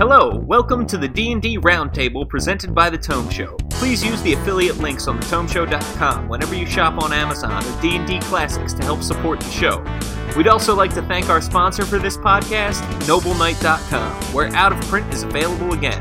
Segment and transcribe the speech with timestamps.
[0.00, 3.54] Hello, welcome to the D&D Roundtable presented by The Tome Show.
[3.68, 8.72] Please use the affiliate links on thetomeshow.com whenever you shop on Amazon or D&D Classics
[8.72, 9.84] to help support the show.
[10.38, 15.12] We'd also like to thank our sponsor for this podcast, NobleKnight.com, where Out of Print
[15.12, 16.00] is available again.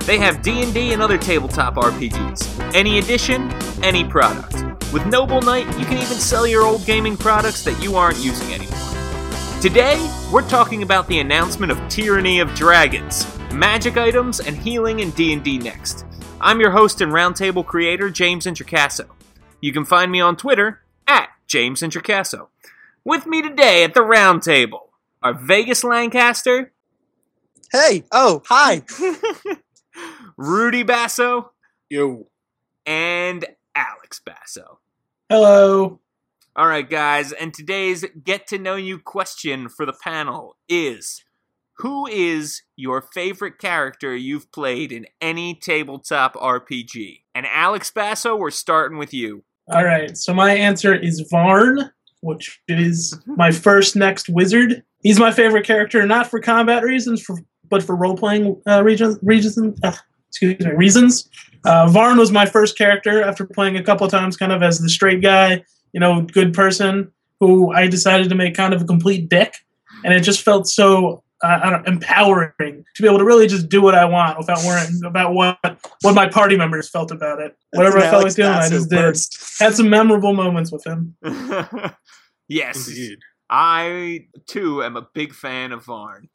[0.00, 2.74] They have D&D and other tabletop RPGs.
[2.74, 3.50] Any edition,
[3.82, 4.66] any product.
[4.92, 8.52] With Noble Knight, you can even sell your old gaming products that you aren't using
[8.52, 8.89] anymore.
[9.60, 15.10] Today, we're talking about the announcement of Tyranny of Dragons, magic items, and healing in
[15.10, 16.06] D&D Next.
[16.40, 19.06] I'm your host and roundtable creator, James Introcasso.
[19.60, 22.48] You can find me on Twitter at James Introcasso.
[23.04, 24.88] With me today at the roundtable
[25.22, 26.72] are Vegas Lancaster,
[27.70, 28.82] Hey, oh, hi.
[30.36, 31.52] Rudy Basso,
[31.90, 32.26] Yo.
[32.86, 33.44] and
[33.76, 34.80] Alex Basso.
[35.28, 36.00] Hello.
[36.56, 41.22] All right, guys, and today's get to know you question for the panel is
[41.74, 47.20] Who is your favorite character you've played in any tabletop RPG?
[47.36, 49.44] And Alex Basso, we're starting with you.
[49.68, 50.16] All right.
[50.16, 51.88] So my answer is Varn,
[52.20, 54.82] which is my first next wizard.
[55.02, 59.16] He's my favorite character, not for combat reasons, for, but for role playing uh, region,
[59.22, 59.78] reasons.
[59.84, 59.92] Uh,
[60.28, 61.30] excuse me, reasons.
[61.64, 64.88] Uh, Varn was my first character after playing a couple times, kind of as the
[64.88, 65.62] straight guy,
[65.92, 69.54] you know, good person who I decided to make kind of a complete dick,
[70.04, 73.68] and it just felt so uh, I don't, empowering to be able to really just
[73.68, 75.58] do what I want without worrying about what
[76.02, 77.56] what my party members felt about it.
[77.72, 79.08] Whatever I felt an like doing, I just Basso did.
[79.08, 79.58] burst.
[79.58, 81.16] Had some memorable moments with him.
[82.48, 83.18] yes, Indeed.
[83.48, 86.28] I too am a big fan of Varn.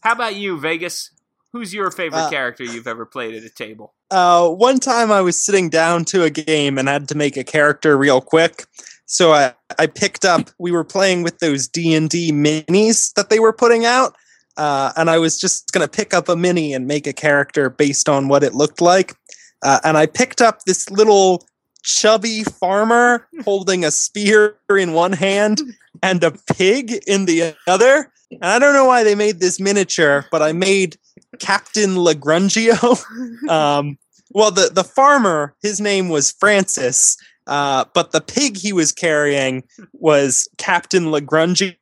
[0.00, 1.11] How about you, Vegas?
[1.52, 3.94] Who's your favorite Uh, character you've ever played at a table?
[4.10, 7.44] Uh, one time I was sitting down to a game and had to make a
[7.44, 8.64] character real quick.
[9.04, 13.52] So I, I picked up, we were playing with those D&D minis that they were
[13.52, 14.14] putting out.
[14.56, 17.68] Uh, and I was just going to pick up a mini and make a character
[17.68, 19.14] based on what it looked like.
[19.62, 21.46] Uh, and I picked up this little
[21.82, 25.60] chubby farmer holding a spear in one hand
[26.02, 28.10] and a pig in the other.
[28.40, 30.96] And I don't know why they made this miniature, but I made
[31.38, 33.02] Captain Lagrungio.
[33.48, 33.98] um,
[34.30, 37.16] well, the, the farmer, his name was Francis,
[37.46, 41.76] uh, but the pig he was carrying was Captain Lagrungio,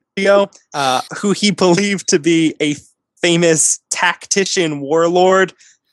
[0.75, 2.75] uh, who he believed to be a
[3.21, 5.53] famous tactician warlord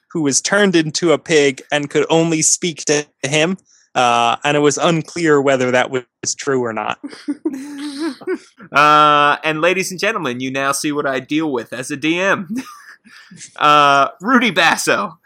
[0.10, 3.58] who was turned into a pig and could only speak to him.
[3.98, 6.06] Uh, and it was unclear whether that was
[6.38, 7.00] true or not.
[8.72, 12.48] Uh, and ladies and gentlemen, you now see what I deal with as a DM.
[13.56, 15.20] uh, Rudy Basso.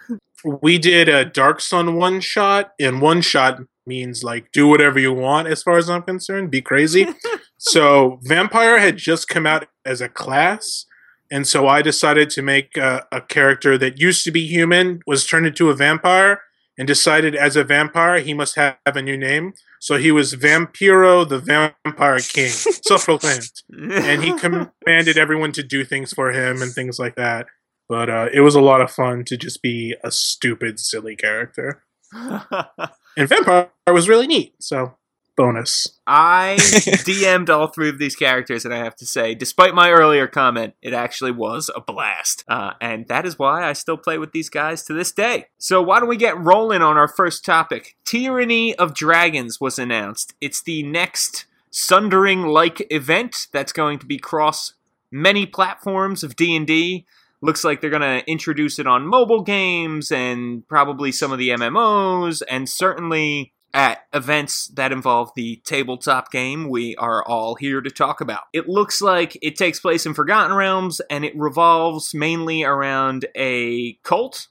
[0.43, 5.13] We did a Dark Sun one shot, and one shot means like do whatever you
[5.13, 7.07] want as far as I'm concerned, be crazy.
[7.57, 10.85] so Vampire had just come out as a class,
[11.31, 15.25] and so I decided to make a, a character that used to be human, was
[15.25, 16.41] turned into a vampire,
[16.77, 19.53] and decided as a vampire he must have a new name.
[19.79, 22.49] So he was Vampiro the Vampire King,
[22.85, 23.51] self proclaimed.
[23.71, 27.47] and he commanded everyone to do things for him and things like that.
[27.89, 31.83] But uh, it was a lot of fun to just be a stupid, silly character.
[33.17, 34.95] And Vampire was really neat, so
[35.35, 35.99] bonus.
[36.05, 40.27] I DM'd all three of these characters, and I have to say, despite my earlier
[40.27, 42.43] comment, it actually was a blast.
[42.47, 45.47] Uh, and that is why I still play with these guys to this day.
[45.57, 47.95] So, why don't we get rolling on our first topic?
[48.05, 50.33] Tyranny of Dragons was announced.
[50.41, 54.73] It's the next Sundering like event that's going to be cross
[55.09, 57.05] many platforms of D&D.
[57.41, 61.49] Looks like they're going to introduce it on mobile games and probably some of the
[61.49, 67.89] MMOs and certainly at events that involve the tabletop game we are all here to
[67.89, 68.43] talk about.
[68.53, 73.93] It looks like it takes place in Forgotten Realms and it revolves mainly around a
[74.03, 74.47] cult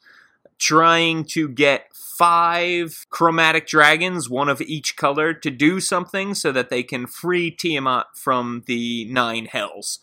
[0.59, 6.69] trying to get five chromatic dragons, one of each color, to do something so that
[6.69, 10.01] they can free Tiamat from the nine hells.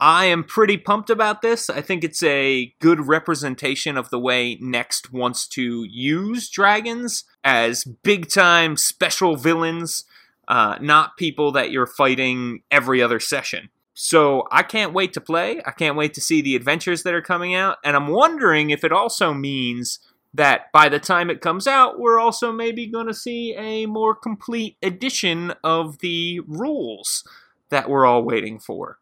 [0.00, 1.68] I am pretty pumped about this.
[1.68, 7.84] I think it's a good representation of the way Next wants to use dragons as
[7.84, 10.04] big time special villains,
[10.48, 13.68] uh, not people that you're fighting every other session.
[13.92, 15.60] So I can't wait to play.
[15.66, 17.76] I can't wait to see the adventures that are coming out.
[17.84, 19.98] And I'm wondering if it also means
[20.32, 24.14] that by the time it comes out, we're also maybe going to see a more
[24.14, 27.22] complete edition of the rules
[27.68, 28.99] that we're all waiting for.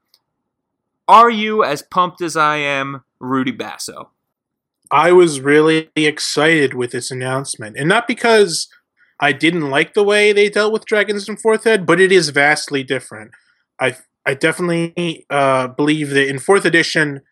[1.09, 4.11] Are you as pumped as I am, Rudy Basso?
[4.91, 8.69] I was really excited with this announcement, and not because
[9.19, 12.29] I didn't like the way they dealt with dragons in fourth ed, but it is
[12.29, 13.31] vastly different.
[13.81, 13.97] I
[14.27, 17.23] I definitely uh, believe that in fourth edition,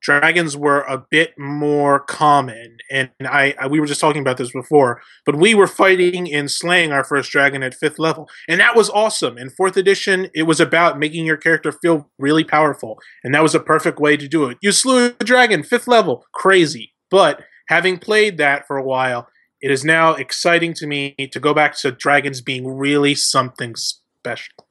[0.00, 2.78] dragons were a bit more common.
[2.90, 6.50] And I, I, we were just talking about this before, but we were fighting and
[6.50, 9.38] slaying our first dragon at fifth level, and that was awesome.
[9.38, 13.54] In fourth edition, it was about making your character feel really powerful, and that was
[13.54, 14.58] a perfect way to do it.
[14.60, 16.92] You slew a dragon fifth level, crazy.
[17.10, 19.28] But having played that for a while,
[19.60, 24.66] it is now exciting to me to go back to dragons being really something special.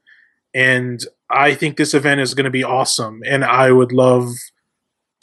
[0.54, 1.00] And
[1.30, 4.30] I think this event is going to be awesome, and I would love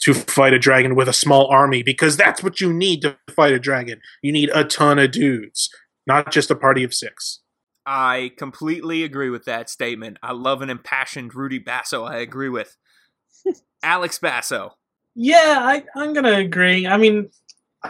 [0.07, 3.51] to fight a dragon with a small army because that's what you need to fight
[3.51, 3.99] a dragon.
[4.21, 5.69] You need a ton of dudes,
[6.05, 7.41] not just a party of six.
[7.85, 10.17] I completely agree with that statement.
[10.23, 12.05] I love an impassioned Rudy Basso.
[12.05, 12.77] I agree with
[13.83, 14.75] Alex Basso.
[15.13, 16.87] Yeah, I, I'm gonna agree.
[16.87, 17.29] I mean,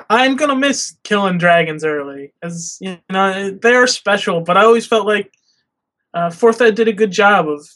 [0.10, 4.42] I'm gonna miss killing dragons early, as you know they are special.
[4.42, 5.31] But I always felt like
[6.16, 7.68] uh, Fourth Ed did a good job of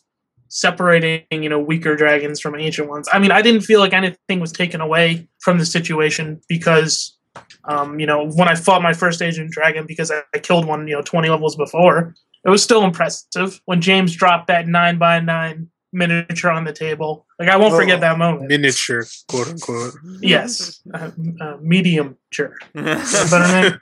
[0.51, 3.07] separating, you know, weaker dragons from ancient ones.
[3.11, 7.17] I mean, I didn't feel like anything was taken away from the situation because,
[7.63, 10.87] um, you know, when I fought my first ancient dragon because I, I killed one,
[10.89, 12.15] you know, 20 levels before,
[12.45, 17.25] it was still impressive when James dropped that nine by nine miniature on the table.
[17.39, 18.47] Like I won't forget that moment.
[18.49, 19.93] Miniature, quote unquote.
[20.21, 22.55] Yes, uh, uh, medium sure.
[22.73, 23.79] better name.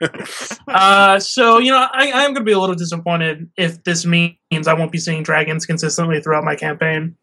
[0.68, 4.04] Uh, so you know, I, I am going to be a little disappointed if this
[4.04, 7.16] means I won't be seeing dragons consistently throughout my campaign.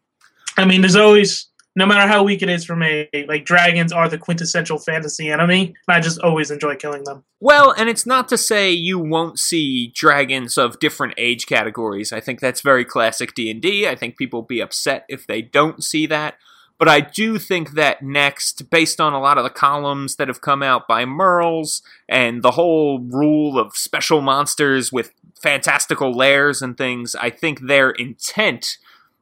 [0.56, 4.08] I mean, there's always, no matter how weak it is for me, like dragons are
[4.08, 7.22] the quintessential fantasy enemy, and I just always enjoy killing them.
[7.38, 12.12] Well, and it's not to say you won't see dragons of different age categories.
[12.12, 13.86] I think that's very classic D&D.
[13.86, 16.34] I think people will be upset if they don't see that.
[16.78, 20.40] But I do think that next, based on a lot of the columns that have
[20.40, 26.76] come out by Mearls and the whole rule of special monsters with fantastical lairs and
[26.76, 28.78] things, I think their intent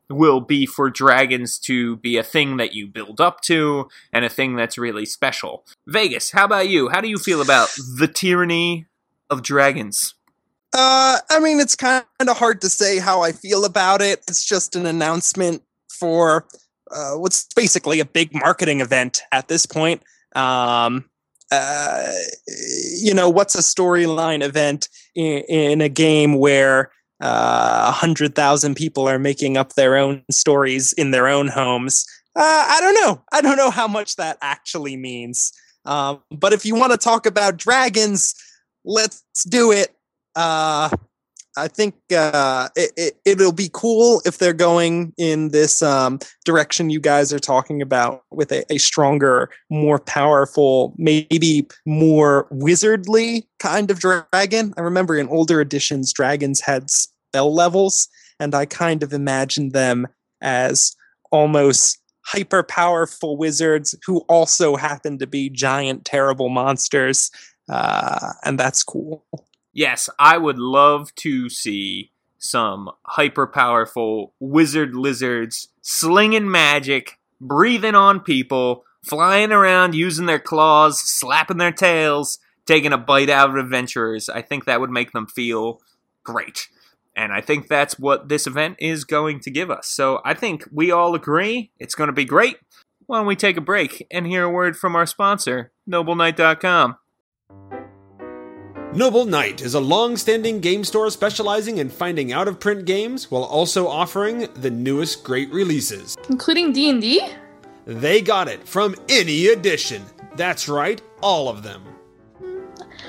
[0.08, 4.28] will be for dragons to be a thing that you build up to and a
[4.28, 5.64] thing that's really special.
[5.86, 6.88] Vegas, how about you?
[6.88, 8.86] How do you feel about the tyranny
[9.30, 10.14] of dragons?
[10.72, 14.22] Uh, I mean, it's kind of hard to say how I feel about it.
[14.28, 16.46] It's just an announcement for
[16.90, 20.02] uh, what's basically a big marketing event at this point.
[20.34, 21.06] Um,
[21.50, 22.12] uh,
[23.00, 26.90] you know, what's a storyline event in, in a game where
[27.20, 32.04] uh, a hundred thousand people are making up their own stories in their own homes.
[32.34, 33.22] Uh, I don't know.
[33.32, 35.52] I don't know how much that actually means.
[35.86, 38.34] Um, but if you want to talk about dragons,
[38.84, 39.94] let's do it.
[40.34, 40.90] Uh,
[41.56, 46.90] I think uh, it, it, will be cool if they're going in this um, direction
[46.90, 53.90] you guys are talking about with a, a, stronger, more powerful, maybe more wizardly kind
[53.90, 54.74] of dragon.
[54.76, 58.08] I remember in older editions, dragons had spell levels,
[58.38, 60.06] and I kind of imagined them
[60.42, 60.94] as
[61.32, 67.30] almost hyper powerful wizards who also happen to be giant, terrible monsters.
[67.68, 69.24] Uh, and that's cool
[69.76, 78.20] yes, I would love to see some hyper powerful wizard lizards slinging magic, breathing on
[78.20, 84.28] people, flying around using their claws, slapping their tails, taking a bite out of adventurers.
[84.28, 85.80] I think that would make them feel
[86.24, 86.68] great.
[87.14, 89.88] And I think that's what this event is going to give us.
[89.88, 92.56] So I think we all agree it's going to be great.
[93.06, 96.96] Why don't we take a break and hear a word from our sponsor, NobleKnight.com?
[98.96, 103.30] Noble Knight is a long standing game store specializing in finding out of print games
[103.30, 106.16] while also offering the newest great releases.
[106.30, 107.28] Including D&D?
[107.84, 110.02] They got it from any edition.
[110.36, 111.82] That's right, all of them.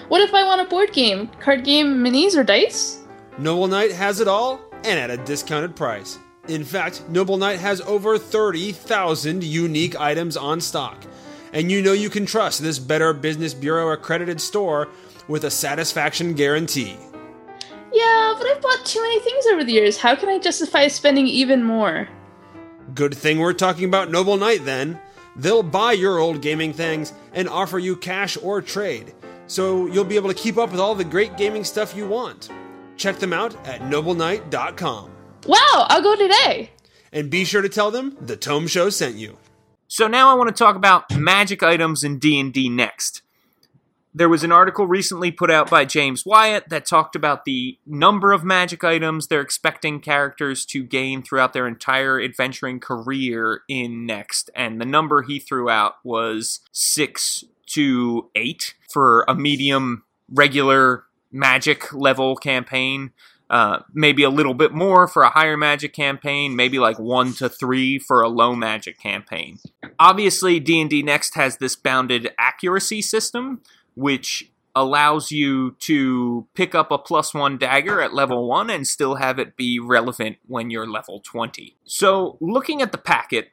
[0.10, 3.00] What if I want a board game, card game, minis, or dice?
[3.38, 6.20] Noble Knight has it all and at a discounted price.
[6.50, 11.02] In fact, Noble Knight has over 30,000 unique items on stock.
[11.54, 14.90] And you know you can trust this Better Business Bureau accredited store
[15.28, 16.98] with a satisfaction guarantee.
[17.94, 19.98] Yeah, but I've bought too many things over the years.
[19.98, 22.08] How can I justify spending even more?
[22.94, 25.00] Good thing we're talking about Noble Knight then.
[25.36, 29.14] They'll buy your old gaming things and offer you cash or trade,
[29.46, 32.50] so you'll be able to keep up with all the great gaming stuff you want.
[32.98, 35.12] Check them out at nobleknight.com.
[35.46, 36.72] Wow, I'll go today.
[37.12, 39.38] And be sure to tell them the Tome Show sent you.
[39.88, 43.22] So now I want to talk about magic items in D&D next.
[44.18, 48.32] There was an article recently put out by James Wyatt that talked about the number
[48.32, 54.50] of magic items they're expecting characters to gain throughout their entire adventuring career in Next.
[54.56, 61.94] And the number he threw out was six to eight for a medium regular magic
[61.94, 63.12] level campaign.
[63.50, 67.48] uh, maybe a little bit more for a higher magic campaign, maybe like one to
[67.48, 69.58] three for a low magic campaign.
[70.00, 73.62] Obviously, D&D Next has this bounded accuracy system,
[73.98, 79.16] which allows you to pick up a plus one dagger at level one and still
[79.16, 81.76] have it be relevant when you're level 20.
[81.84, 83.50] So, looking at the packet,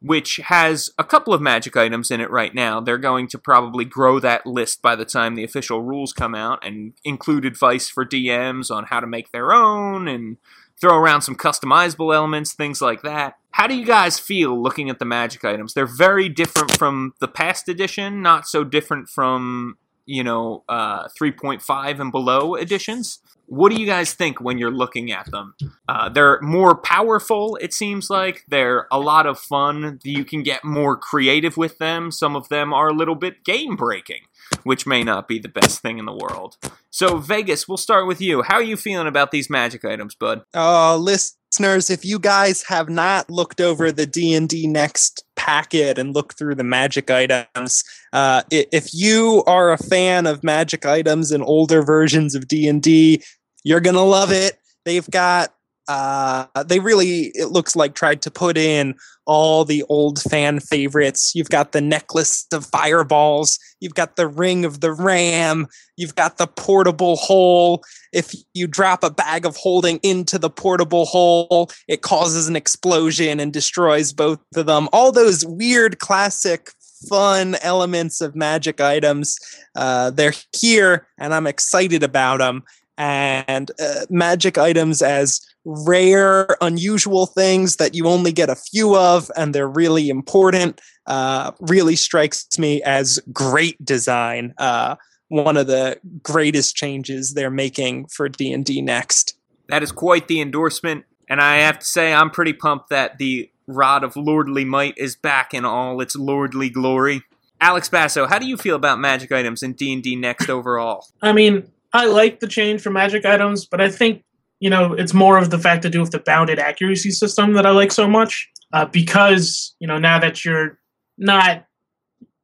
[0.00, 2.80] which has a couple of magic items in it right now.
[2.80, 6.64] They're going to probably grow that list by the time the official rules come out
[6.64, 10.36] and include advice for DMs on how to make their own and
[10.80, 13.34] throw around some customizable elements, things like that.
[13.50, 15.74] How do you guys feel looking at the magic items?
[15.74, 22.00] They're very different from the past edition, not so different from, you know, uh, 3.5
[22.00, 23.18] and below editions.
[23.48, 25.54] What do you guys think when you're looking at them?
[25.88, 28.44] Uh, they're more powerful, it seems like.
[28.46, 30.00] They're a lot of fun.
[30.04, 32.10] You can get more creative with them.
[32.10, 34.20] Some of them are a little bit game breaking,
[34.64, 36.58] which may not be the best thing in the world.
[36.90, 38.42] So, Vegas, we'll start with you.
[38.42, 40.42] How are you feeling about these magic items, bud?
[40.54, 46.36] Uh, listeners, if you guys have not looked over the D&D Next packet and looked
[46.36, 51.82] through the magic items, uh, if you are a fan of magic items and older
[51.82, 53.22] versions of D&D,
[53.68, 54.58] you're gonna love it.
[54.86, 55.52] They've got
[55.88, 58.94] uh, they really it looks like tried to put in
[59.26, 61.32] all the old fan favorites.
[61.34, 65.66] You've got the necklace of fireballs, you've got the ring of the ram,
[65.98, 67.84] you've got the portable hole.
[68.10, 73.38] If you drop a bag of holding into the portable hole, it causes an explosion
[73.38, 74.88] and destroys both of them.
[74.94, 76.70] All those weird classic
[77.06, 79.36] fun elements of magic items.
[79.76, 82.64] Uh, they're here, and I'm excited about them
[82.98, 89.30] and uh, magic items as rare, unusual things that you only get a few of,
[89.36, 90.80] and they're really important.
[91.06, 94.52] Uh, really strikes me as great design.
[94.58, 94.96] Uh,
[95.28, 99.38] one of the greatest changes they're making for D and D next.
[99.68, 103.50] That is quite the endorsement, and I have to say I'm pretty pumped that the
[103.66, 107.22] Rod of Lordly Might is back in all its lordly glory.
[107.60, 111.06] Alex Basso, how do you feel about magic items in D and D next overall?
[111.20, 114.24] I mean, I like the change for magic items, but I think
[114.60, 117.66] you know it's more of the fact to do with the bounded accuracy system that
[117.66, 118.48] I like so much.
[118.72, 120.78] Uh, because you know now that you're
[121.16, 121.64] not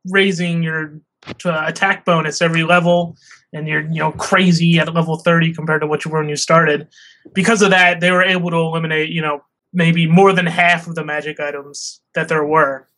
[0.06, 1.00] raising your
[1.44, 3.16] attack bonus every level,
[3.52, 6.36] and you're you know crazy at level 30 compared to what you were when you
[6.36, 6.88] started.
[7.34, 10.94] Because of that, they were able to eliminate you know maybe more than half of
[10.94, 12.88] the magic items that there were,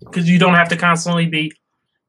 [0.00, 1.52] because you don't have to constantly be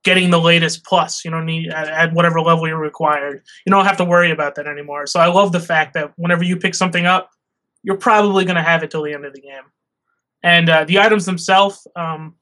[0.04, 1.26] getting the latest plus.
[1.26, 3.44] You don't need at, at, whatever level you're required.
[3.66, 5.06] You don't have to worry about that anymore.
[5.08, 7.30] So I love the fact that whenever you pick something up,
[7.84, 9.64] you're probably going to have it till the end of the game.
[10.44, 12.36] And uh, the items themselves, um,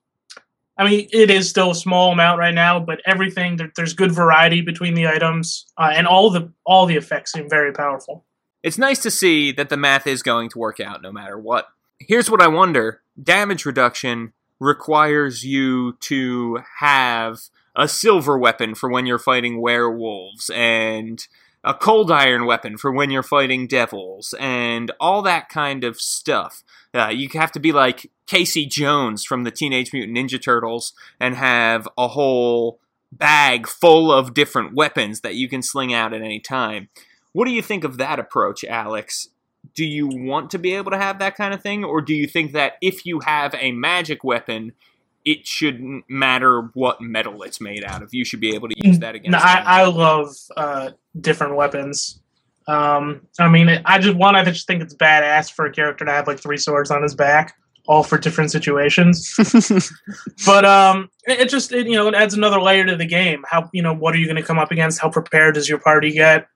[0.77, 4.11] I mean, it is still a small amount right now, but everything there, there's good
[4.11, 8.25] variety between the items, uh, and all the all the effects seem very powerful.
[8.61, 11.67] It's nice to see that the math is going to work out no matter what.
[11.99, 17.39] Here's what I wonder: damage reduction requires you to have
[17.75, 21.27] a silver weapon for when you're fighting werewolves and
[21.63, 26.63] a cold iron weapon for when you're fighting devils and all that kind of stuff.
[26.93, 31.35] Uh, you have to be like Casey Jones from the Teenage Mutant Ninja Turtles and
[31.35, 32.79] have a whole
[33.11, 36.89] bag full of different weapons that you can sling out at any time.
[37.33, 39.29] What do you think of that approach, Alex?
[39.73, 42.27] Do you want to be able to have that kind of thing, or do you
[42.27, 44.73] think that if you have a magic weapon,
[45.23, 48.13] it shouldn't matter what metal it's made out of?
[48.13, 49.31] You should be able to use that against.
[49.31, 52.19] No, I, I, love uh, different weapons.
[52.67, 56.11] Um, I mean, I just one, I just think it's badass for a character to
[56.11, 57.55] have like three swords on his back,
[57.87, 59.35] all for different situations.
[60.45, 63.43] but um, it, it just it, you know it adds another layer to the game.
[63.47, 64.99] How you know what are you going to come up against?
[64.99, 66.47] How prepared does your party get?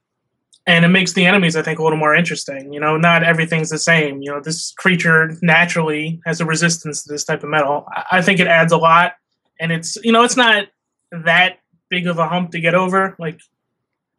[0.69, 3.69] And it makes the enemies i think a little more interesting you know not everything's
[3.69, 7.85] the same you know this creature naturally has a resistance to this type of metal.
[8.11, 9.13] I think it adds a lot
[9.59, 10.67] and it's you know it's not
[11.11, 11.59] that
[11.89, 13.41] big of a hump to get over like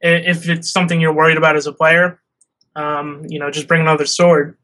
[0.00, 2.21] if it's something you're worried about as a player
[2.76, 4.57] um, you know just bring another sword.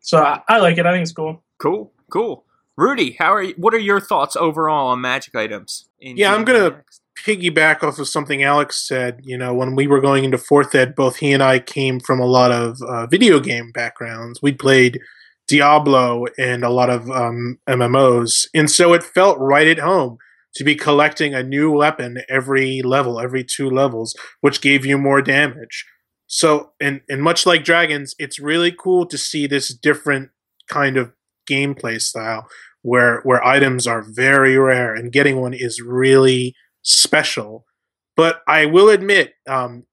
[0.00, 0.86] So I, I like it.
[0.86, 1.42] I think it's cool.
[1.58, 2.44] Cool cool.
[2.76, 6.70] Rudy how are you what are your thoughts overall on magic items yeah i'm gonna
[6.70, 7.00] next?
[7.24, 9.20] Piggyback off of something Alex said.
[9.22, 12.20] You know, when we were going into fourth ed, both he and I came from
[12.20, 14.40] a lot of uh, video game backgrounds.
[14.42, 15.00] We played
[15.46, 20.18] Diablo and a lot of um, MMOs, and so it felt right at home
[20.54, 25.20] to be collecting a new weapon every level, every two levels, which gave you more
[25.20, 25.84] damage.
[26.26, 30.30] So, and and much like dragons, it's really cool to see this different
[30.68, 31.12] kind of
[31.48, 32.48] gameplay style
[32.82, 37.64] where where items are very rare and getting one is really special.
[38.16, 39.84] But I will admit, um,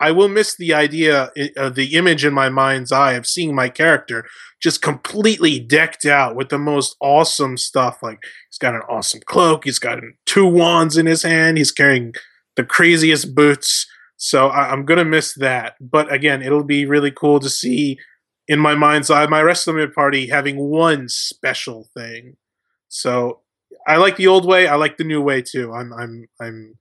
[0.00, 3.68] I will miss the idea of the image in my mind's eye of seeing my
[3.68, 4.26] character
[4.60, 7.98] just completely decked out with the most awesome stuff.
[8.02, 8.18] Like
[8.50, 12.12] he's got an awesome cloak, he's got two wands in his hand, he's carrying
[12.56, 13.86] the craziest boots.
[14.16, 15.74] So I, am gonna miss that.
[15.80, 17.98] But again, it'll be really cool to see
[18.48, 22.36] in my mind's eye my the party having one special thing.
[22.88, 23.40] So
[23.86, 24.66] I like the old way.
[24.66, 25.72] I like the new way too.
[25.72, 26.78] I'm I'm I'm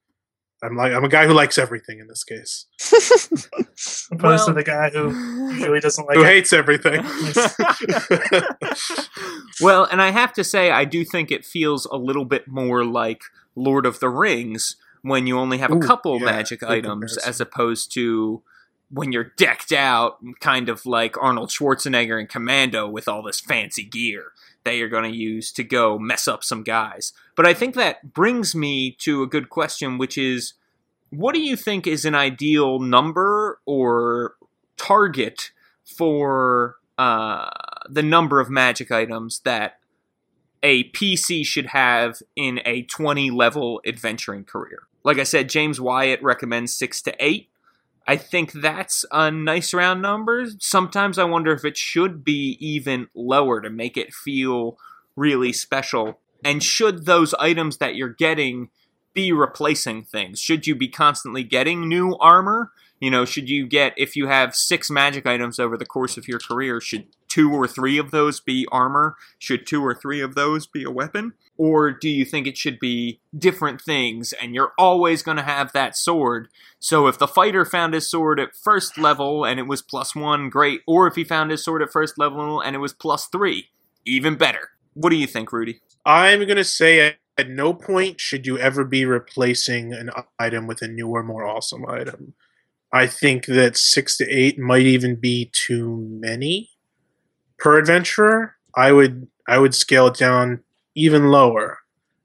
[0.63, 2.67] I'm like I'm a guy who likes everything in this case.
[4.11, 5.09] Opposed well, to the guy who
[5.63, 6.27] really doesn't like who it.
[6.27, 7.01] hates everything.
[9.61, 12.85] well, and I have to say, I do think it feels a little bit more
[12.85, 13.23] like
[13.55, 17.41] Lord of the Rings when you only have Ooh, a couple yeah, magic items as
[17.41, 18.41] opposed to
[18.89, 23.83] when you're decked out, kind of like Arnold Schwarzenegger in Commando with all this fancy
[23.83, 24.33] gear
[24.63, 27.13] that you're going to use to go mess up some guys.
[27.35, 30.53] But I think that brings me to a good question, which is
[31.09, 34.35] what do you think is an ideal number or
[34.77, 35.51] target
[35.83, 37.49] for uh,
[37.89, 39.79] the number of magic items that
[40.61, 44.83] a PC should have in a 20 level adventuring career?
[45.03, 47.49] Like I said, James Wyatt recommends six to eight.
[48.05, 50.45] I think that's a nice round number.
[50.59, 54.77] Sometimes I wonder if it should be even lower to make it feel
[55.15, 56.19] really special.
[56.43, 58.69] And should those items that you're getting
[59.13, 60.39] be replacing things?
[60.39, 62.71] Should you be constantly getting new armor?
[62.99, 66.27] You know, should you get, if you have six magic items over the course of
[66.27, 69.17] your career, should two or three of those be armor?
[69.39, 71.33] Should two or three of those be a weapon?
[71.57, 75.73] Or do you think it should be different things and you're always going to have
[75.73, 76.47] that sword?
[76.79, 80.49] So if the fighter found his sword at first level and it was plus one,
[80.49, 80.81] great.
[80.87, 83.69] Or if he found his sword at first level and it was plus three,
[84.05, 84.69] even better.
[84.93, 85.81] What do you think, Rudy?
[86.05, 90.81] I'm going to say at no point should you ever be replacing an item with
[90.81, 92.35] a newer, more awesome item.
[92.93, 96.69] I think that six to eight might even be too many
[97.57, 98.55] per adventurer.
[98.75, 100.63] I would I would scale it down
[100.95, 101.79] even lower.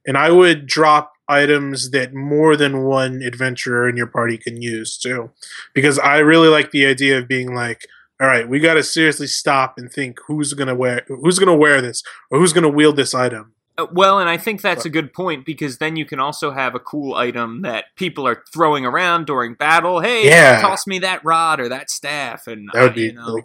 [0.06, 4.98] And I would drop items that more than one adventurer in your party can use
[4.98, 5.30] too.
[5.74, 7.86] Because I really like the idea of being like,
[8.20, 11.80] all right, we got to seriously stop and think who's to wear who's to wear
[11.80, 13.54] this or who's to wield this item.
[13.78, 16.74] Uh, well, and I think that's a good point because then you can also have
[16.74, 20.00] a cool item that people are throwing around during battle.
[20.00, 20.60] Hey, yeah.
[20.60, 23.42] toss me that rod or that staff, and that would be you know, really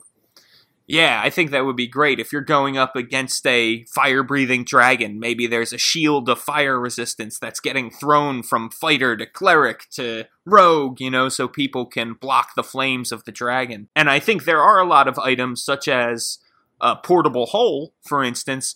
[0.85, 4.65] yeah, I think that would be great if you're going up against a fire breathing
[4.65, 5.17] dragon.
[5.17, 10.25] Maybe there's a shield of fire resistance that's getting thrown from fighter to cleric to
[10.45, 13.87] rogue, you know, so people can block the flames of the dragon.
[13.95, 16.39] And I think there are a lot of items, such as
[16.81, 18.75] a portable hole, for instance,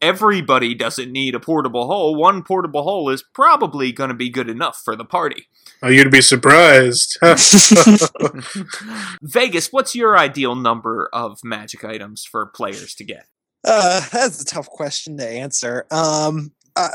[0.00, 2.14] everybody doesn't need a portable hole.
[2.14, 5.48] One portable hole is probably going to be good enough for the party.
[5.82, 7.18] Oh, you'd be surprised.
[9.22, 13.26] Vegas, what's your ideal number of magic items for players to get?
[13.64, 15.86] Uh, that's a tough question to answer.
[15.90, 16.88] Um, uh,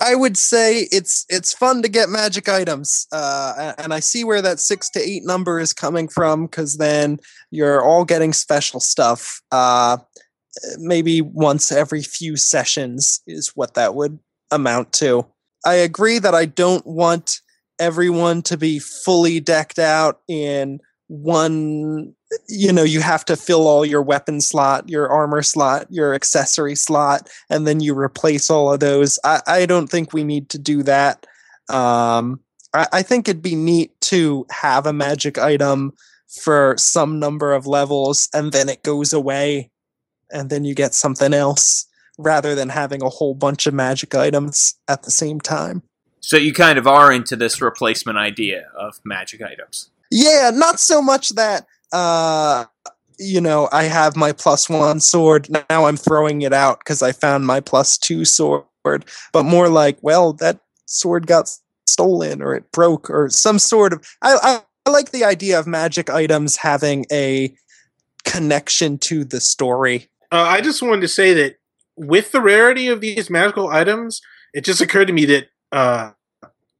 [0.00, 4.42] I would say it's it's fun to get magic items, uh, and I see where
[4.42, 7.18] that six to eight number is coming from because then
[7.50, 9.40] you're all getting special stuff.
[9.52, 9.98] Uh,
[10.78, 14.18] maybe once every few sessions is what that would
[14.50, 15.26] amount to.
[15.64, 17.40] I agree that I don't want
[17.78, 22.14] everyone to be fully decked out in one
[22.48, 26.74] you know you have to fill all your weapon slot your armor slot your accessory
[26.74, 29.18] slot and then you replace all of those.
[29.24, 31.26] I, I don't think we need to do that.
[31.68, 32.40] Um,
[32.72, 35.92] I, I think it'd be neat to have a magic item
[36.42, 39.71] for some number of levels and then it goes away
[40.32, 41.86] and then you get something else
[42.18, 45.82] rather than having a whole bunch of magic items at the same time.
[46.20, 49.90] So you kind of are into this replacement idea of magic items.
[50.10, 52.66] Yeah, not so much that uh
[53.18, 57.12] you know, I have my plus 1 sword, now I'm throwing it out cuz I
[57.12, 58.64] found my plus 2 sword,
[59.32, 61.50] but more like, well, that sword got
[61.86, 65.66] stolen or it broke or some sort of I, I I like the idea of
[65.66, 67.54] magic items having a
[68.24, 71.56] connection to the story uh, I just wanted to say that
[71.96, 74.20] with the rarity of these magical items,
[74.54, 76.12] it just occurred to me that uh,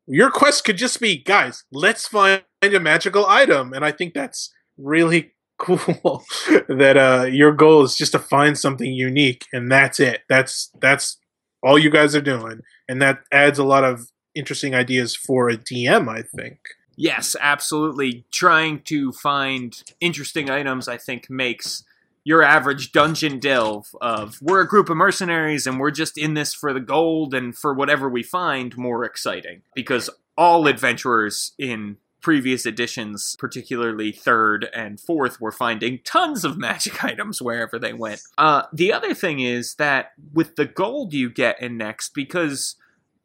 [0.07, 4.53] your quest could just be, guys, let's find a magical item, and I think that's
[4.79, 6.25] really cool.
[6.69, 10.23] that uh, your goal is just to find something unique, and that's it.
[10.29, 11.19] That's that's
[11.63, 15.57] all you guys are doing, and that adds a lot of interesting ideas for a
[15.57, 16.09] DM.
[16.09, 16.59] I think.
[16.97, 18.25] Yes, absolutely.
[18.33, 21.85] Trying to find interesting items, I think, makes
[22.25, 26.55] your average dungeon delve of we're a group of mercenaries and we're just in this
[26.55, 32.65] for the gold and for whatever we find more exciting because all adventurers in previous
[32.65, 38.23] editions, particularly third and fourth, were finding tons of magic items wherever they went.
[38.39, 42.77] Uh, the other thing is that with the gold you get in next, because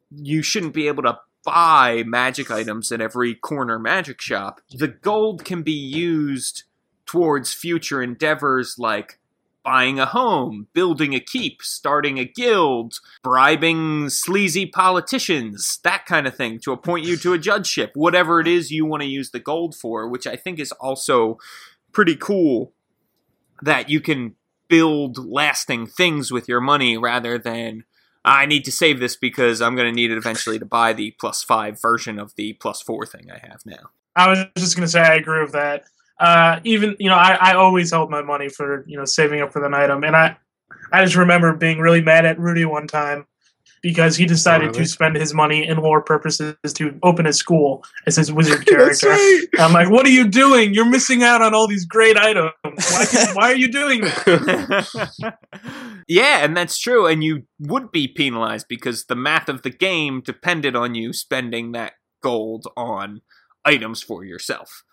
[0.10, 5.45] you shouldn't be able to buy magic items in every corner magic shop, the gold
[5.45, 6.63] can be used
[7.08, 9.20] towards future endeavors like
[9.63, 16.36] buying a home, building a keep, starting a guild, bribing sleazy politicians, that kind of
[16.36, 19.41] thing, to appoint you to a judgeship, whatever it is you want to use the
[19.41, 21.38] gold for, which I think is also
[21.91, 22.72] pretty cool
[23.62, 24.36] that you can
[24.70, 27.84] build lasting things with your money rather than
[28.24, 31.12] I need to save this because I'm going to need it eventually to buy the
[31.20, 33.89] plus five version of the plus four thing I have now.
[34.15, 35.86] I was just going to say I agree with that.
[36.19, 39.51] Uh, even you know, I, I always held my money for you know saving up
[39.51, 40.38] for the item, and I
[40.91, 43.25] I just remember being really mad at Rudy one time
[43.82, 44.80] because he decided really?
[44.80, 49.10] to spend his money in lore purposes to open a school as his wizard character.
[49.10, 49.45] right.
[49.60, 50.73] I'm like, what are you doing?
[50.73, 52.51] You're missing out on all these great items.
[52.63, 55.38] Why, why are you doing that?
[56.08, 57.06] yeah, and that's true.
[57.06, 61.71] And you would be penalized because the math of the game depended on you spending
[61.73, 63.21] that gold on
[63.63, 64.84] items for yourself.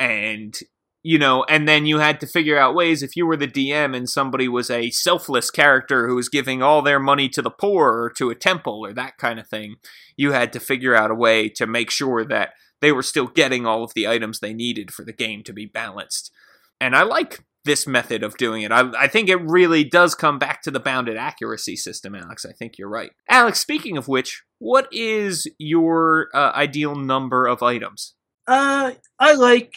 [0.00, 0.58] And,
[1.02, 3.94] you know, and then you had to figure out ways if you were the DM
[3.94, 8.04] and somebody was a selfless character who was giving all their money to the poor
[8.04, 9.76] or to a temple or that kind of thing,
[10.16, 13.66] you had to figure out a way to make sure that they were still getting
[13.66, 16.32] all of the items they needed for the game to be balanced.
[16.80, 18.72] And I like this method of doing it.
[18.72, 22.46] I, I, think it really does come back to the bounded accuracy system, Alex.
[22.46, 23.10] I think you're right.
[23.28, 28.14] Alex, speaking of which, what is your uh, ideal number of items?
[28.50, 29.76] Uh, I like,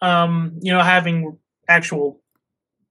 [0.00, 1.36] um, you know, having
[1.68, 2.22] actual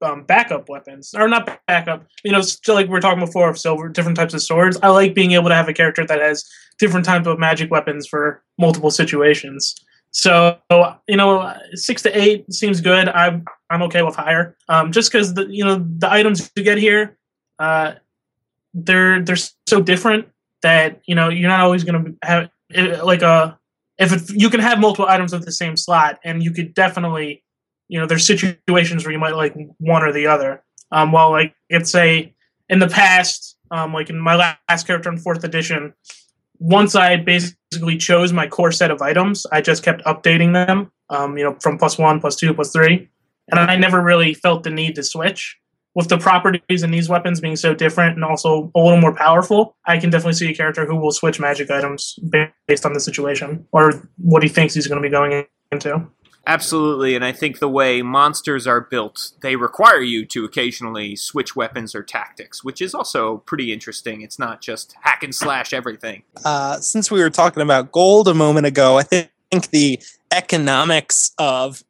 [0.03, 2.05] um, backup weapons, or not backup.
[2.23, 4.77] You know, still like we are talking before of silver, different types of swords.
[4.83, 8.05] I like being able to have a character that has different types of magic weapons
[8.05, 9.75] for multiple situations.
[10.11, 10.59] So
[11.07, 13.09] you know, six to eight seems good.
[13.09, 16.77] I'm I'm okay with higher, um, just because the you know the items you get
[16.77, 17.17] here,
[17.57, 17.93] uh,
[18.75, 19.37] they're they're
[19.67, 20.27] so different
[20.61, 22.49] that you know you're not always going to have
[23.03, 23.57] like a
[24.01, 27.43] if it, you can have multiple items with the same slot, and you could definitely
[27.87, 30.63] you know there's situations where you might like one or the other.
[30.91, 32.33] Um, well, like it's a
[32.69, 35.93] in the past, um, like in my last character in fourth edition,
[36.59, 41.37] once I basically chose my core set of items, I just kept updating them, um,
[41.37, 43.09] you know, from plus one, plus two, plus three,
[43.49, 45.57] and I never really felt the need to switch.
[45.93, 49.75] With the properties in these weapons being so different and also a little more powerful,
[49.85, 52.17] I can definitely see a character who will switch magic items
[52.67, 56.07] based on the situation or what he thinks he's going to be going into.
[56.47, 61.55] Absolutely, and I think the way monsters are built, they require you to occasionally switch
[61.55, 64.21] weapons or tactics, which is also pretty interesting.
[64.21, 66.23] It's not just hack and slash everything.
[66.43, 70.01] Uh, since we were talking about gold a moment ago, I think the
[70.31, 71.83] economics of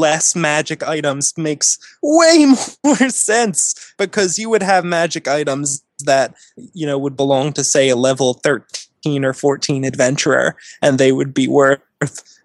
[0.00, 2.46] less magic items makes way
[2.84, 6.34] more sense because you would have magic items that
[6.72, 11.34] you know would belong to say a level 13 or 14 adventurer and they would
[11.34, 11.80] be worth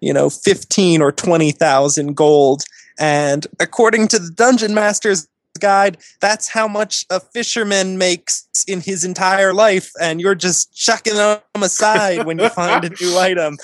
[0.00, 2.64] you know 15 or 20,000 gold.
[2.98, 9.04] And according to the dungeon master's guide that's how much a fisherman makes in his
[9.04, 13.56] entire life and you're just chucking them aside when you find a new item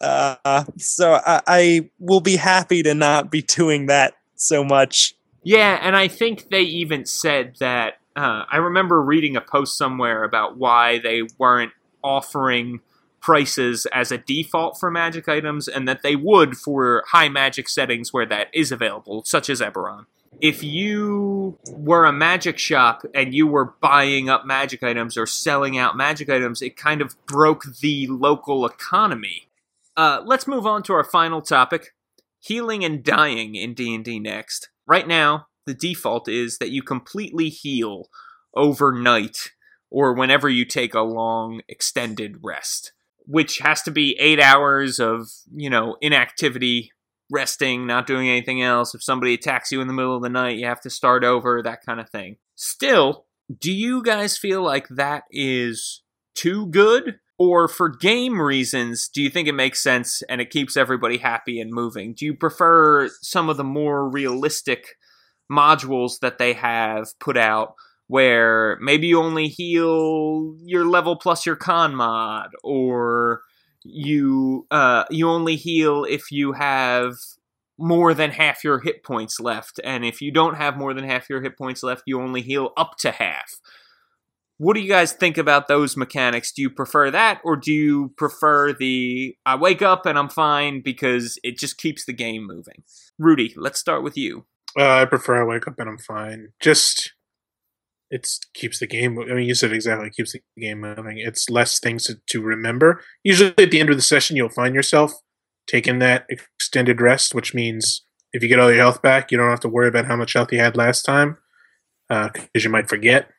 [0.00, 5.78] uh, so I, I will be happy to not be doing that so much Yeah,
[5.80, 7.98] and I think they even said that.
[8.16, 12.80] Uh, I remember reading a post somewhere about why they weren't offering
[13.20, 18.12] prices as a default for magic items, and that they would for high magic settings
[18.12, 20.06] where that is available, such as Eberron.
[20.40, 25.78] If you were a magic shop and you were buying up magic items or selling
[25.78, 29.48] out magic items, it kind of broke the local economy.
[29.96, 31.94] Uh, let's move on to our final topic:
[32.40, 34.68] healing and dying in D&D next.
[34.86, 38.08] Right now, the default is that you completely heal
[38.54, 39.52] overnight
[39.90, 42.92] or whenever you take a long extended rest,
[43.26, 46.92] which has to be 8 hours of, you know, inactivity,
[47.34, 48.94] resting, not doing anything else.
[48.94, 51.62] If somebody attacks you in the middle of the night, you have to start over,
[51.62, 52.36] that kind of thing.
[52.54, 53.26] Still,
[53.60, 56.02] do you guys feel like that is
[56.34, 57.18] too good?
[57.36, 61.60] Or for game reasons, do you think it makes sense and it keeps everybody happy
[61.60, 62.14] and moving?
[62.14, 64.96] Do you prefer some of the more realistic
[65.50, 67.74] modules that they have put out
[68.06, 73.42] where maybe you only heal your level plus your con mod or
[73.84, 77.14] you uh, you only heal if you have
[77.78, 81.28] more than half your hit points left and if you don't have more than half
[81.28, 83.50] your hit points left you only heal up to half
[84.58, 86.52] What do you guys think about those mechanics?
[86.52, 90.80] Do you prefer that, or do you prefer the I wake up and I'm fine
[90.80, 92.84] because it just keeps the game moving?
[93.18, 94.44] Rudy, let's start with you.
[94.78, 96.50] Uh, I prefer I wake up and I'm fine.
[96.60, 97.13] Just
[98.10, 99.18] it keeps the game.
[99.18, 101.18] I mean, you said exactly keeps the game moving.
[101.18, 103.02] It's less things to, to remember.
[103.22, 105.12] Usually, at the end of the session, you'll find yourself
[105.66, 109.50] taking that extended rest, which means if you get all your health back, you don't
[109.50, 111.38] have to worry about how much health you had last time,
[112.08, 113.30] because uh, you might forget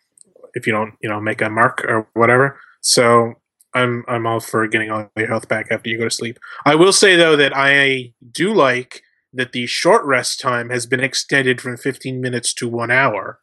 [0.53, 2.59] if you don't, you know, make a mark or whatever.
[2.81, 3.33] So
[3.73, 6.39] I'm I'm all for getting all your health back after you go to sleep.
[6.65, 9.01] I will say though that I do like
[9.33, 13.39] that the short rest time has been extended from 15 minutes to one hour.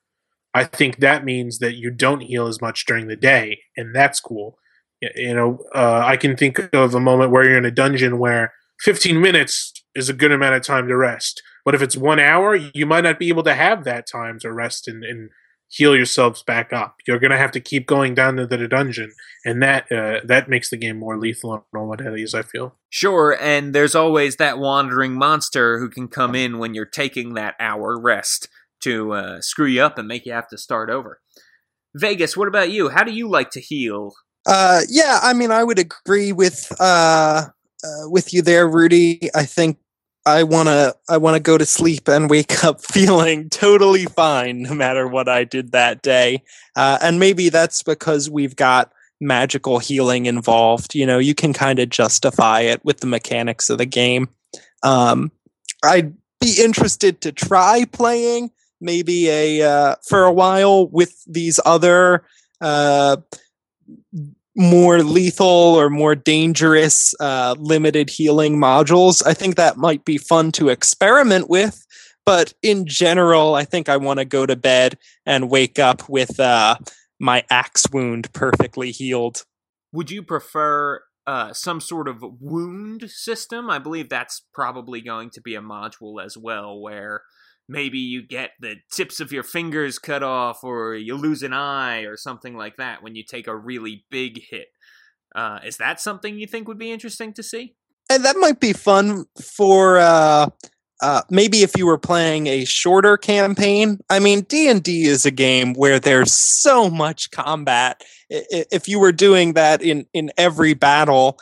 [0.54, 4.20] I think that means that you don't heal as much during the day, and that's
[4.20, 4.58] cool.
[5.00, 8.52] You know, uh, I can think of a moment where you're in a dungeon where
[8.80, 11.42] 15 minutes is a good amount of time to rest.
[11.64, 14.52] But if it's one hour, you might not be able to have that time to
[14.52, 15.30] rest and, and
[15.68, 16.96] heal yourselves back up.
[17.06, 19.12] You're going to have to keep going down to the dungeon,
[19.44, 22.34] and that uh, that makes the game more lethal on normal days.
[22.34, 22.76] I feel.
[22.90, 27.54] Sure, and there's always that wandering monster who can come in when you're taking that
[27.58, 28.48] hour rest
[28.82, 31.20] to uh, screw you up and make you have to start over.
[31.94, 32.88] Vegas, what about you?
[32.88, 34.12] How do you like to heal?
[34.46, 37.46] Uh, yeah, I mean, I would agree with uh,
[37.84, 39.30] uh with you there, Rudy.
[39.34, 39.78] I think
[40.24, 45.06] I wanna I wanna go to sleep and wake up feeling totally fine, no matter
[45.06, 46.42] what I did that day.
[46.76, 50.94] Uh, and maybe that's because we've got magical healing involved.
[50.94, 54.28] You know, you can kind of justify it with the mechanics of the game.
[54.82, 55.30] Um,
[55.84, 58.50] I'd be interested to try playing
[58.82, 62.24] maybe a uh, for a while with these other
[62.60, 63.16] uh,
[64.54, 69.24] more lethal or more dangerous uh, limited healing modules.
[69.26, 71.86] I think that might be fun to experiment with.
[72.24, 76.38] But in general, I think I want to go to bed and wake up with
[76.38, 76.76] uh,
[77.18, 79.44] my axe wound perfectly healed.
[79.92, 83.68] Would you prefer uh, some sort of wound system?
[83.70, 87.22] I believe that's probably going to be a module as well, where
[87.72, 92.02] maybe you get the tips of your fingers cut off or you lose an eye
[92.02, 94.68] or something like that when you take a really big hit.
[95.34, 97.74] Uh, is that something you think would be interesting to see?
[98.10, 100.48] And that might be fun for uh,
[101.00, 103.98] uh, maybe if you were playing a shorter campaign.
[104.10, 108.02] I mean, D and D is a game where there's so much combat.
[108.28, 111.38] If you were doing that in in every battle,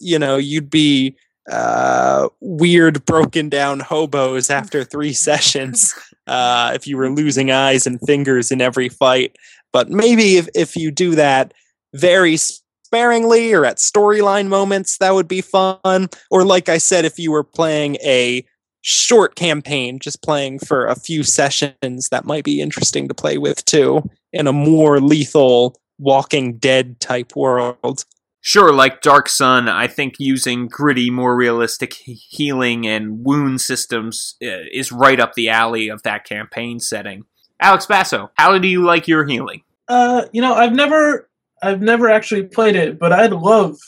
[0.00, 1.16] you know, you'd be
[1.50, 5.94] uh, weird broken down hobos after three sessions
[6.26, 9.36] uh, if you were losing eyes and fingers in every fight.
[9.72, 11.52] But maybe if, if you do that
[11.94, 16.08] very sparingly or at storyline moments, that would be fun.
[16.30, 18.44] Or, like I said, if you were playing a
[18.82, 23.64] short campaign, just playing for a few sessions, that might be interesting to play with
[23.64, 28.04] too in a more lethal Walking Dead type world.
[28.46, 34.62] Sure, like Dark Sun, I think using gritty, more realistic healing and wound systems uh,
[34.72, 37.24] is right up the alley of that campaign setting.
[37.60, 39.64] Alex Basso, how do you like your healing?
[39.88, 41.28] Uh, you know, I've never,
[41.60, 43.78] I've never actually played it, but I'd love,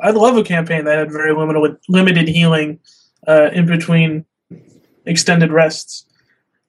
[0.00, 2.78] I'd love a campaign that had very limited, limited healing
[3.28, 4.24] uh, in between
[5.04, 6.06] extended rests.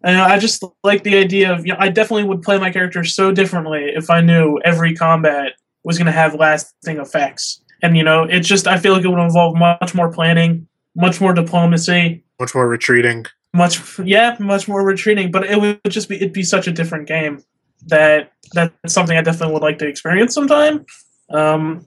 [0.04, 3.06] And I just like the idea of, you know, I definitely would play my character
[3.06, 7.62] so differently if I knew every combat was going to have lasting effects.
[7.82, 11.22] And you know, it's just I feel like it would involve much more planning, much
[11.22, 13.26] more diplomacy, much more retreating.
[13.54, 15.32] Much yeah, much more retreating.
[15.32, 17.44] But it would just be it'd be such a different game
[17.86, 20.86] that that's something I definitely would like to experience sometime.
[21.30, 21.86] Um,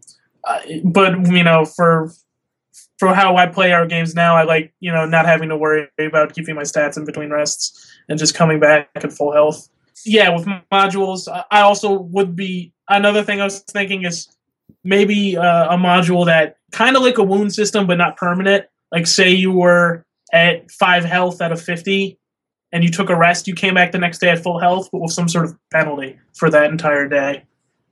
[0.84, 2.12] but you know, for
[2.98, 5.88] for how I play our games now, I like you know not having to worry
[5.98, 9.68] about keeping my stats in between rests and just coming back at full health.
[10.04, 14.28] Yeah, with modules, I also would be another thing I was thinking is
[14.84, 18.66] maybe uh, a module that kind of like a wound system, but not permanent.
[18.92, 22.18] Like, say you were at five health out of 50
[22.72, 25.00] and you took a rest, you came back the next day at full health, but
[25.00, 27.44] with some sort of penalty for that entire day.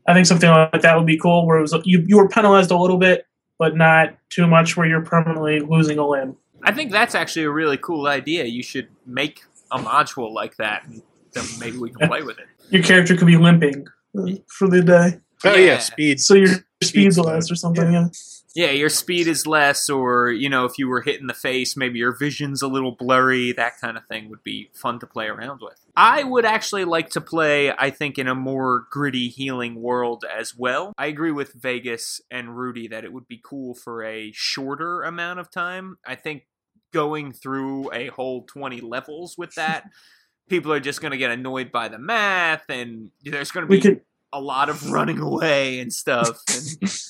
[0.06, 2.70] I think something like that would be cool, where it was you, you were penalized
[2.70, 3.26] a little bit,
[3.58, 6.37] but not too much where you're permanently losing a limb.
[6.62, 8.44] I think that's actually a really cool idea.
[8.44, 12.46] You should make a module like that, and then maybe we can play with it.
[12.70, 13.87] Your character could be limping
[14.18, 15.20] Mm, for the day.
[15.44, 16.20] Oh yeah, yeah speed.
[16.20, 17.92] So your speed's less or something.
[17.92, 18.09] Yeah.
[18.54, 18.70] yeah.
[18.70, 21.98] your speed is less, or you know, if you were hit in the face, maybe
[21.98, 23.52] your vision's a little blurry.
[23.52, 25.78] That kind of thing would be fun to play around with.
[25.96, 30.57] I would actually like to play, I think, in a more gritty healing world as
[30.57, 30.92] well.
[30.98, 35.40] I agree with Vegas and Rudy that it would be cool for a shorter amount
[35.40, 35.98] of time.
[36.07, 36.44] I think
[36.92, 39.85] going through a whole 20 levels with that
[40.48, 43.76] people are just going to get annoyed by the math and there's going to be
[43.76, 44.00] we could
[44.33, 46.41] a lot of running away and stuff.
[46.55, 46.91] And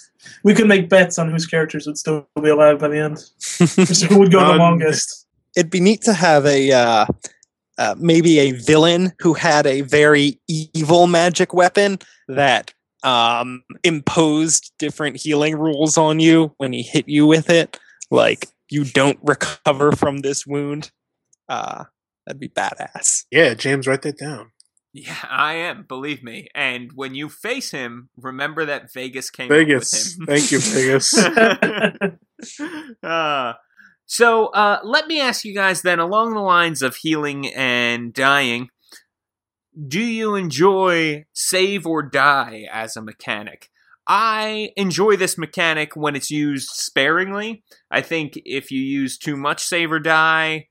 [0.45, 4.11] We could make bets on whose characters would still be alive by the end.
[4.11, 5.27] Who would go the Um, longest.
[5.57, 7.07] It'd be neat to have a uh,
[7.79, 15.17] uh, maybe a villain who had a very evil magic weapon that um, imposed different
[15.17, 17.79] healing rules on you when he hit you with it.
[18.11, 20.91] Like you don't recover from this wound.
[21.49, 21.85] Uh,
[22.27, 23.25] that'd be badass.
[23.31, 24.51] Yeah, James, write that down.
[24.93, 26.49] Yeah, I am, believe me.
[26.55, 29.93] And when you face him, remember that Vegas came Vegas.
[29.93, 30.37] up with him.
[30.37, 31.19] Thank you, Vegas.
[33.03, 33.53] uh,
[34.07, 38.71] so uh, let me ask you guys then, along the lines of healing and dying,
[39.87, 43.71] do you enjoy save or die as a mechanic?
[44.09, 47.63] I enjoy this mechanic when it's used sparingly.
[47.91, 50.69] I think if you use too much save or die,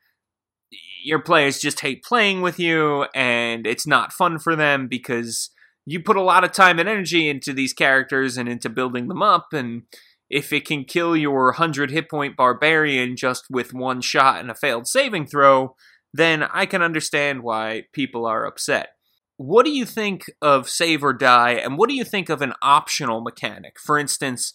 [1.07, 5.51] your players just hate playing with you, and it's not fun for them because
[5.85, 9.23] you put a lot of time and energy into these characters and into building them
[9.23, 9.83] up, and
[10.29, 14.55] if it can kill your 100 hit point barbarian just with one shot and a
[14.55, 15.77] failed saving throw,
[16.13, 18.89] then I can understand why people are upset.
[19.37, 22.51] What do you think of save or die, and what do you think of an
[22.61, 23.77] optional mechanic?
[23.79, 24.51] For instance,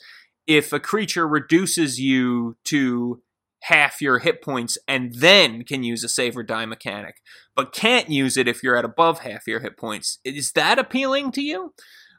[0.46, 3.22] if a creature reduces you to
[3.62, 7.16] half your hit points and then can use a save or die mechanic,
[7.54, 11.32] but can't use it if you're at above half your hit points, is that appealing
[11.32, 11.72] to you?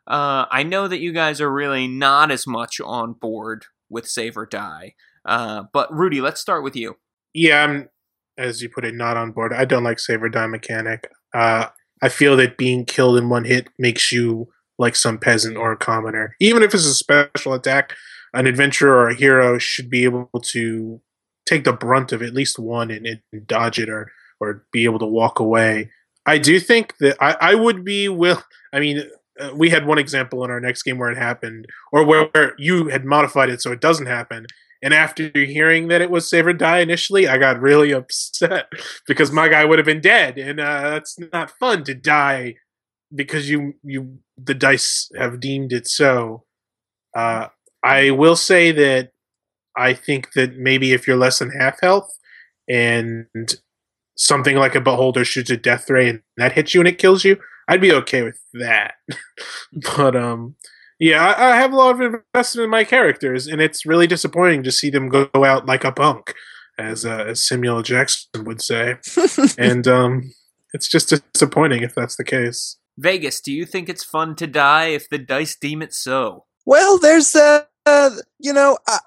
[0.07, 4.37] Uh, I know that you guys are really not as much on board with save
[4.37, 4.95] or die.
[5.25, 6.95] Uh, but Rudy, let's start with you.
[7.33, 7.89] yeah, I'm,
[8.37, 9.53] as you put it, not on board.
[9.53, 11.09] I don't like save or die mechanic.
[11.33, 11.67] Uh,
[12.01, 15.77] I feel that being killed in one hit makes you like some peasant or a
[15.77, 16.35] commoner.
[16.39, 17.93] Even if it's a special attack,
[18.33, 20.99] an adventurer or a hero should be able to
[21.45, 24.99] take the brunt of at least one and, and dodge it or or be able
[24.99, 25.89] to walk away.
[26.25, 28.41] I do think that I, I would be will.
[28.71, 29.03] I mean,
[29.39, 32.53] uh, we had one example in our next game where it happened, or where, where
[32.57, 34.45] you had modified it so it doesn't happen.
[34.81, 38.67] And after hearing that it was save or die initially, I got really upset
[39.07, 42.55] because my guy would have been dead, and uh, that's not fun to die
[43.13, 46.43] because you you the dice have deemed it so.
[47.15, 47.47] Uh,
[47.83, 49.11] I will say that
[49.75, 52.17] I think that maybe if you're less than half health
[52.69, 53.27] and
[54.15, 57.23] something like a beholder shoots a death ray and that hits you and it kills
[57.23, 58.95] you, I'd be okay with that.
[59.97, 60.55] but um,
[60.99, 64.63] yeah, I, I have a lot of investment in my characters, and it's really disappointing
[64.63, 66.33] to see them go out like a punk,
[66.77, 68.97] as uh, as Samuel Jackson would say,
[69.57, 70.33] and um,
[70.73, 72.77] it's just disappointing if that's the case.
[72.97, 76.45] Vegas, do you think it's fun to die if the dice deem it so?
[76.65, 78.99] Well, there's uh, uh you know, uh,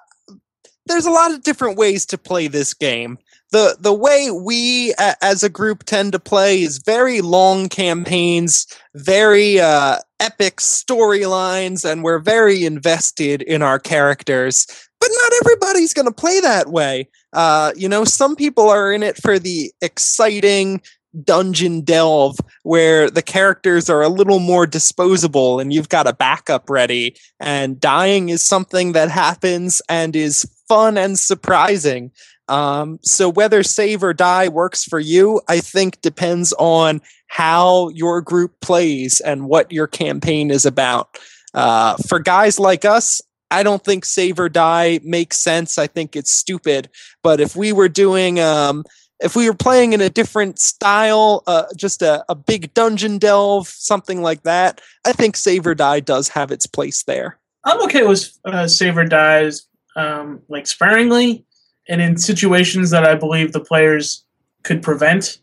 [0.87, 3.19] there's a lot of different ways to play this game.
[3.53, 8.67] The the way we a- as a group tend to play is very long campaigns,
[8.95, 14.67] very uh epic storylines and we're very invested in our characters.
[14.99, 17.09] But not everybody's going to play that way.
[17.33, 20.81] Uh you know, some people are in it for the exciting
[21.25, 26.69] dungeon delve where the characters are a little more disposable and you've got a backup
[26.69, 32.11] ready and dying is something that happens and is fun and surprising.
[32.49, 38.21] Um, so whether save or die works for you i think depends on how your
[38.21, 41.19] group plays and what your campaign is about.
[41.55, 45.79] Uh, for guys like us i don't think save or die makes sense.
[45.79, 46.89] I think it's stupid.
[47.23, 48.85] But if we were doing um,
[49.21, 53.69] if we were playing in a different style, uh, just a, a big dungeon delve,
[53.69, 57.39] something like that, I think Save or Die does have its place there.
[57.65, 61.45] I'm okay with uh, save or dies, um, like sparingly,
[61.89, 64.25] and in situations that I believe the players
[64.63, 65.39] could prevent.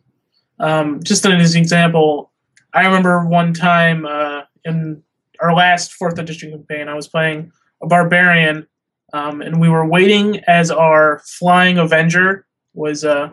[0.60, 2.32] Um, just as an example,
[2.74, 5.04] I remember one time uh, in
[5.42, 8.68] our last fourth edition campaign, I was playing a barbarian,
[9.14, 13.32] um, and we were waiting as our flying avenger was uh,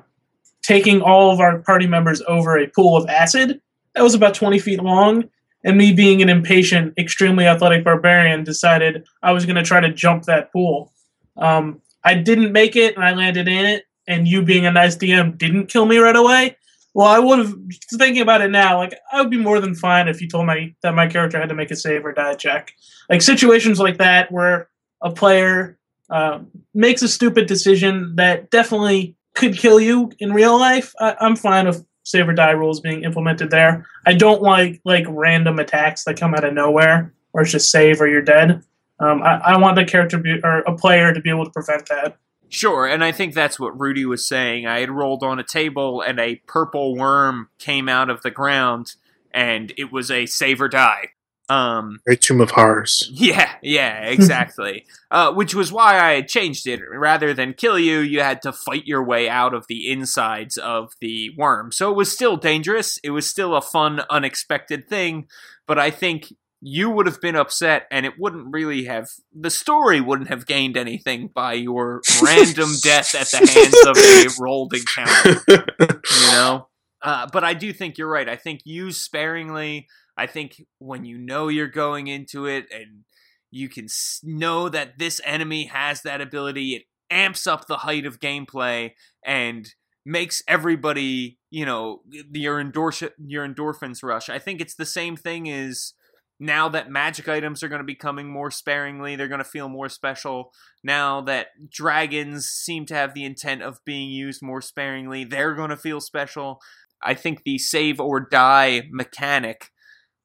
[0.62, 3.60] taking all of our party members over a pool of acid
[3.94, 5.28] that was about 20 feet long
[5.64, 9.92] and me being an impatient, extremely athletic barbarian, decided I was going to try to
[9.92, 10.92] jump that pool.
[11.36, 13.84] Um, I didn't make it, and I landed in it.
[14.08, 16.56] And you, being a nice DM, didn't kill me right away.
[16.94, 17.54] Well, I would have.
[17.92, 20.74] Thinking about it now, like I would be more than fine if you told me
[20.82, 22.72] that my character had to make a save or die check.
[23.08, 24.68] Like situations like that, where
[25.00, 26.40] a player uh,
[26.74, 30.94] makes a stupid decision that definitely could kill you in real life.
[31.00, 33.86] I, I'm fine with save or die rules being implemented there.
[34.06, 38.00] I don't like like random attacks that come out of nowhere, or it's just save
[38.00, 38.62] or you're dead.
[38.98, 41.88] Um, I, I want the character be, or a player to be able to prevent
[41.88, 42.18] that.
[42.48, 44.66] Sure, and I think that's what Rudy was saying.
[44.66, 48.96] I had rolled on a table and a purple worm came out of the ground,
[49.32, 51.10] and it was a save or die.
[51.50, 53.10] Um, Very Tomb of Horrors.
[53.12, 54.86] yeah, yeah, exactly.
[55.10, 56.80] uh, which was why I had changed it.
[56.88, 60.92] Rather than kill you, you had to fight your way out of the insides of
[61.00, 61.72] the worm.
[61.72, 62.98] So it was still dangerous.
[63.02, 65.26] It was still a fun, unexpected thing.
[65.66, 66.32] But I think
[66.62, 69.08] you would have been upset, and it wouldn't really have.
[69.34, 74.42] The story wouldn't have gained anything by your random death at the hands of a
[74.42, 75.42] rolled encounter.
[75.48, 76.68] You know.
[77.02, 78.28] Uh, but I do think you're right.
[78.28, 79.88] I think use sparingly.
[80.20, 83.04] I think when you know you're going into it and
[83.50, 83.86] you can
[84.22, 88.90] know that this enemy has that ability, it amps up the height of gameplay
[89.24, 89.66] and
[90.04, 92.02] makes everybody, you know,
[92.32, 94.28] your endorse your endorphins rush.
[94.28, 95.94] I think it's the same thing as
[96.38, 99.70] now that magic items are going to be coming more sparingly, they're going to feel
[99.70, 100.52] more special.
[100.84, 105.70] Now that dragons seem to have the intent of being used more sparingly, they're going
[105.70, 106.60] to feel special.
[107.02, 109.70] I think the save or die mechanic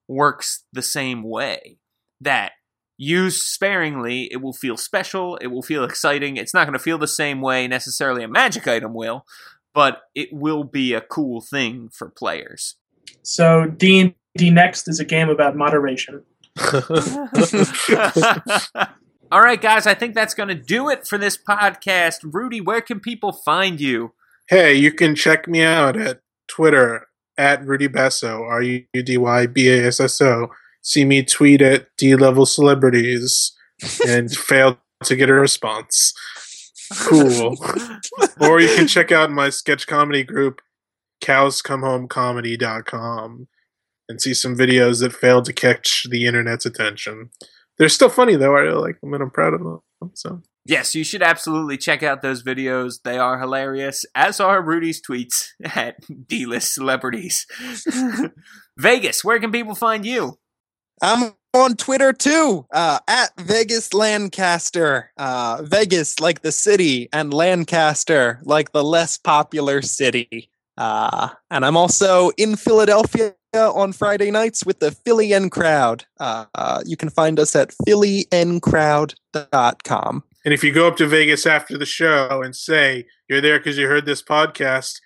[0.07, 1.77] works the same way.
[2.21, 2.53] That
[2.97, 6.37] used sparingly, it will feel special, it will feel exciting.
[6.37, 9.25] It's not going to feel the same way necessarily a magic item will,
[9.73, 12.75] but it will be a cool thing for players.
[13.21, 16.23] So D and D next is a game about moderation.
[19.31, 22.19] All right, guys, I think that's going to do it for this podcast.
[22.23, 24.13] Rudy, where can people find you?
[24.47, 29.47] Hey, you can check me out at Twitter at Rudy Basso, R U D Y
[29.47, 30.49] B A S S O.
[30.81, 33.51] See me tweet at D level celebrities
[34.07, 36.13] and fail to get a response.
[36.99, 37.57] Cool.
[38.39, 40.61] or you can check out my sketch comedy group,
[41.23, 43.47] cowscomehomecomedy.com,
[44.07, 47.29] and see some videos that failed to catch the internet's attention.
[47.77, 48.55] They're still funny though.
[48.55, 49.81] I really like them and I'm proud of them.
[50.13, 53.03] So Yes, you should absolutely check out those videos.
[53.03, 55.97] They are hilarious, as are Rudy's tweets at
[56.27, 57.45] D list celebrities.
[58.77, 60.39] Vegas, where can people find you?
[61.01, 65.11] I'm on Twitter too, uh, at Vegas Lancaster.
[65.17, 70.49] Uh, Vegas like the city, and Lancaster like the less popular city.
[70.77, 76.05] Uh, and I'm also in Philadelphia on Friday nights with the Philly N Crowd.
[76.19, 80.23] Uh, uh, you can find us at phillynCrowd.com.
[80.45, 83.79] And if you go up to Vegas after the show and say you're there because
[83.79, 85.01] you heard this podcast,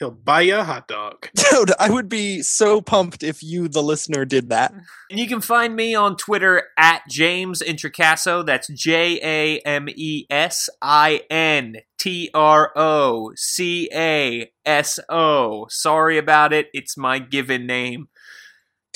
[0.00, 1.28] he'll buy you a hot dog.
[1.50, 4.74] Dude, I would be so pumped if you, the listener, did that.
[5.08, 8.44] And you can find me on Twitter at James Introcaso.
[8.44, 15.66] That's J A M E S I N T R O C A S O.
[15.70, 16.66] Sorry about it.
[16.72, 18.08] It's my given name.